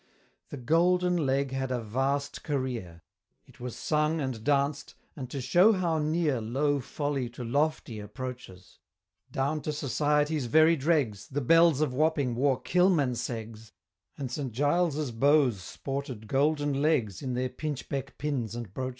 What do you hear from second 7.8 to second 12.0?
approaches, Down to society's very dregs, The Belles of